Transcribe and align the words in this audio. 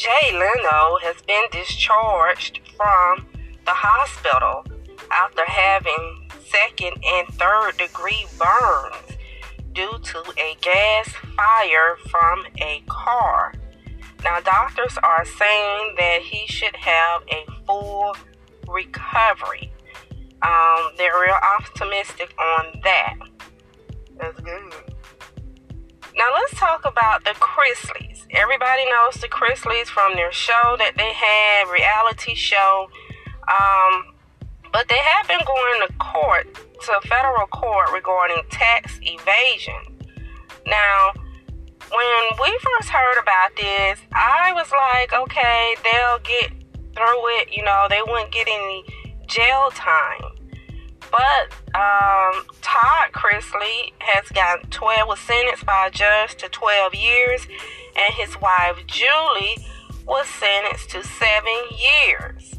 Jay 0.00 0.32
Leno 0.32 0.96
has 1.02 1.20
been 1.26 1.44
discharged 1.52 2.60
from 2.74 3.26
the 3.66 3.70
hospital 3.70 4.64
after 5.12 5.44
having 5.44 6.26
second 6.48 6.96
and 7.04 7.28
third 7.34 7.72
degree 7.76 8.24
burns 8.38 9.18
due 9.74 9.98
to 10.02 10.22
a 10.38 10.56
gas 10.62 11.10
fire 11.36 11.98
from 12.08 12.46
a 12.62 12.82
car. 12.88 13.52
Now, 14.24 14.40
doctors 14.40 14.96
are 15.02 15.26
saying 15.26 15.94
that 15.98 16.20
he 16.22 16.46
should 16.46 16.76
have 16.76 17.20
a 17.28 17.44
full 17.66 18.16
recovery. 18.68 19.70
Um, 20.40 20.92
they're 20.96 21.20
real 21.20 21.36
optimistic 21.58 22.32
on 22.40 22.80
that. 22.84 23.16
That's 24.18 24.40
good. 24.40 24.72
Now, 26.16 26.28
let's 26.32 26.54
talk 26.54 26.86
about 26.86 27.22
the 27.24 27.32
Chrisleys. 27.32 28.09
Everybody 28.32 28.84
knows 28.86 29.14
the 29.20 29.28
Chrisleys 29.28 29.88
from 29.88 30.14
their 30.14 30.30
show 30.30 30.76
that 30.78 30.92
they 30.96 31.12
had, 31.12 31.70
reality 31.70 32.34
show. 32.34 32.88
Um, 33.48 34.14
but 34.72 34.88
they 34.88 34.98
have 34.98 35.26
been 35.26 35.40
going 35.44 35.86
to 35.86 35.92
court, 35.98 36.54
to 36.54 37.08
federal 37.08 37.46
court 37.48 37.90
regarding 37.92 38.42
tax 38.50 38.98
evasion. 39.02 39.98
Now, 40.66 41.12
when 41.90 42.22
we 42.40 42.58
first 42.62 42.88
heard 42.88 43.18
about 43.20 43.56
this, 43.56 43.98
I 44.12 44.52
was 44.54 44.70
like, 44.70 45.12
okay, 45.12 45.74
they'll 45.82 46.20
get 46.20 46.50
through 46.94 47.28
it. 47.40 47.48
You 47.52 47.64
know, 47.64 47.86
they 47.90 48.00
wouldn't 48.06 48.32
get 48.32 48.46
any 48.46 48.84
jail 49.26 49.70
time. 49.74 50.39
But 51.10 51.52
um, 51.74 52.44
Todd 52.62 53.12
Chrisley 53.12 53.92
has 53.98 54.28
got 54.30 54.70
12, 54.70 55.08
was 55.08 55.18
sentenced 55.20 55.66
by 55.66 55.86
a 55.86 55.90
judge 55.90 56.36
to 56.36 56.48
12 56.48 56.94
years, 56.94 57.46
and 57.96 58.14
his 58.14 58.40
wife 58.40 58.78
Julie 58.86 59.64
was 60.06 60.26
sentenced 60.28 60.90
to 60.90 61.02
seven 61.02 61.54
years. 61.76 62.54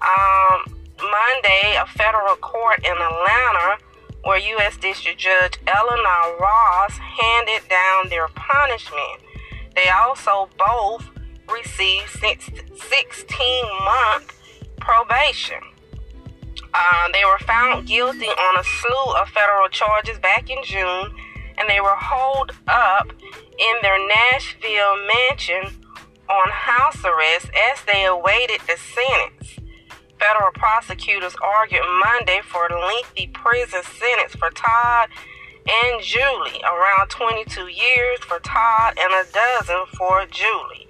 Um, 0.00 0.78
Monday, 1.00 1.76
a 1.80 1.86
federal 1.86 2.36
court 2.36 2.78
in 2.84 2.92
Atlanta, 2.92 3.78
where 4.24 4.38
U.S. 4.38 4.76
District 4.76 5.18
Judge 5.18 5.58
Eleanor 5.66 6.36
Ross 6.38 6.96
handed 6.96 7.68
down 7.68 8.08
their 8.08 8.28
punishment. 8.28 9.20
They 9.74 9.88
also 9.88 10.48
both 10.58 11.08
received 11.52 12.08
16 12.10 13.64
month 13.84 14.38
probation. 14.80 15.60
Uh, 16.74 17.08
they 17.12 17.24
were 17.24 17.38
found 17.44 17.86
guilty 17.86 18.26
on 18.26 18.58
a 18.58 18.64
slew 18.64 19.14
of 19.20 19.28
federal 19.28 19.68
charges 19.68 20.18
back 20.18 20.48
in 20.48 20.58
June, 20.64 21.12
and 21.58 21.68
they 21.68 21.80
were 21.80 21.96
holed 21.96 22.52
up 22.68 23.12
in 23.12 23.74
their 23.82 23.98
Nashville 24.08 24.96
mansion 25.06 25.78
on 26.30 26.48
house 26.50 27.04
arrest 27.04 27.50
as 27.72 27.84
they 27.84 28.06
awaited 28.06 28.60
the 28.66 28.76
sentence. 28.76 29.58
Federal 30.18 30.52
prosecutors 30.54 31.34
argued 31.42 31.82
Monday 32.00 32.40
for 32.44 32.66
a 32.66 32.86
lengthy 32.86 33.26
prison 33.34 33.82
sentence 33.82 34.34
for 34.34 34.50
Todd 34.50 35.08
and 35.68 36.02
Julie, 36.02 36.62
around 36.64 37.08
22 37.10 37.68
years 37.68 38.18
for 38.20 38.38
Todd 38.40 38.94
and 38.98 39.12
a 39.12 39.30
dozen 39.32 39.84
for 39.96 40.24
Julie. 40.30 40.81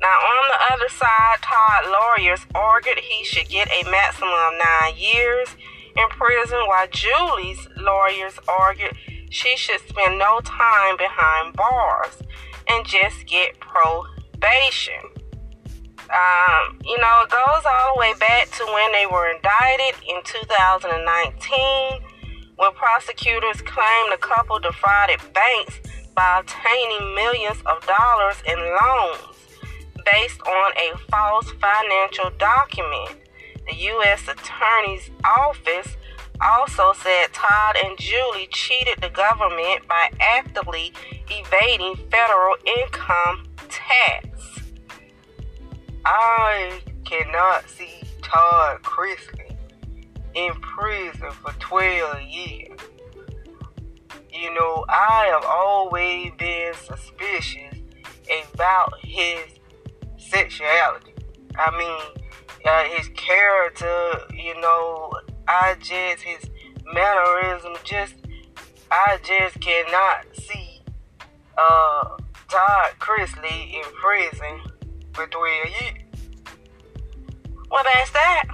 Now, 0.00 0.14
on 0.14 0.48
the 0.48 0.74
other 0.74 0.88
side, 0.88 1.38
Todd 1.42 1.90
lawyers 1.90 2.46
argued 2.54 3.00
he 3.00 3.24
should 3.24 3.48
get 3.48 3.68
a 3.68 3.90
maximum 3.90 4.30
of 4.30 4.54
nine 4.54 4.94
years 4.96 5.48
in 5.96 6.08
prison, 6.10 6.58
while 6.66 6.86
Julie's 6.86 7.66
lawyers 7.76 8.38
argued 8.46 8.96
she 9.30 9.56
should 9.56 9.80
spend 9.88 10.18
no 10.18 10.40
time 10.44 10.96
behind 10.96 11.56
bars 11.56 12.22
and 12.68 12.86
just 12.86 13.26
get 13.26 13.58
probation. 13.58 15.02
Um, 16.08 16.78
you 16.84 16.96
know, 16.98 17.24
it 17.26 17.30
goes 17.30 17.64
all 17.66 17.94
the 17.94 18.00
way 18.00 18.14
back 18.20 18.50
to 18.52 18.64
when 18.72 18.92
they 18.92 19.04
were 19.10 19.28
indicted 19.28 20.00
in 20.08 20.22
2019, 20.22 22.00
when 22.54 22.72
prosecutors 22.72 23.60
claimed 23.62 24.12
the 24.12 24.16
couple 24.16 24.60
defrauded 24.60 25.20
banks 25.34 25.80
by 26.14 26.38
obtaining 26.40 27.14
millions 27.16 27.58
of 27.66 27.84
dollars 27.84 28.36
in 28.46 28.58
loans 28.58 29.38
based 30.12 30.40
on 30.42 30.72
a 30.76 30.96
false 31.10 31.50
financial 31.52 32.30
document. 32.38 33.10
The 33.68 33.76
U.S. 33.76 34.22
Attorney's 34.28 35.10
Office 35.24 35.96
also 36.40 36.92
said 36.92 37.32
Todd 37.32 37.76
and 37.84 37.98
Julie 37.98 38.48
cheated 38.50 39.00
the 39.00 39.10
government 39.10 39.86
by 39.88 40.10
actively 40.20 40.92
evading 41.28 41.96
federal 42.10 42.54
income 42.78 43.46
tax. 43.68 44.28
I 46.04 46.80
cannot 47.04 47.68
see 47.68 48.02
Todd 48.22 48.82
Chrisley 48.82 49.56
in 50.34 50.54
prison 50.54 51.30
for 51.42 51.52
12 51.58 52.22
years. 52.22 52.78
You 54.32 54.54
know, 54.54 54.84
I 54.88 55.28
have 55.32 55.44
always 55.44 56.30
been 56.38 56.72
suspicious 56.74 57.74
about 58.54 58.92
his 59.02 59.57
sexuality. 60.28 61.14
I 61.56 61.76
mean, 61.76 62.24
uh, 62.64 62.84
his 62.96 63.08
character, 63.14 64.12
you 64.34 64.60
know, 64.60 65.12
I 65.46 65.74
just, 65.80 66.22
his 66.22 66.50
mannerism, 66.92 67.74
just, 67.84 68.14
I 68.90 69.18
just 69.24 69.60
cannot 69.60 70.26
see 70.34 70.80
uh, 71.56 72.16
Todd 72.48 72.92
Chrisley 72.98 73.74
in 73.74 73.84
prison 74.00 74.60
for 75.12 75.26
12 75.26 75.66
years. 75.80 76.04
Well, 77.70 77.84
that's 77.84 78.10
that. 78.12 78.44